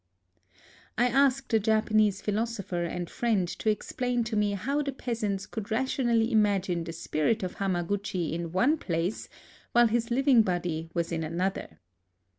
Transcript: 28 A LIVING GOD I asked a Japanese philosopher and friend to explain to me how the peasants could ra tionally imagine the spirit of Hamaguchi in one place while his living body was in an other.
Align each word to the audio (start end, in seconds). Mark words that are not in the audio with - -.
28 0.95 0.97
A 0.97 1.03
LIVING 1.03 1.13
GOD 1.15 1.21
I 1.21 1.25
asked 1.27 1.53
a 1.53 1.59
Japanese 1.59 2.21
philosopher 2.23 2.83
and 2.85 3.07
friend 3.07 3.47
to 3.49 3.69
explain 3.69 4.23
to 4.23 4.35
me 4.35 4.53
how 4.53 4.81
the 4.81 4.91
peasants 4.93 5.45
could 5.45 5.69
ra 5.69 5.83
tionally 5.83 6.31
imagine 6.31 6.83
the 6.83 6.91
spirit 6.91 7.43
of 7.43 7.57
Hamaguchi 7.57 8.31
in 8.33 8.51
one 8.51 8.79
place 8.79 9.29
while 9.73 9.85
his 9.89 10.09
living 10.09 10.41
body 10.41 10.89
was 10.95 11.11
in 11.11 11.23
an 11.23 11.39
other. 11.39 11.77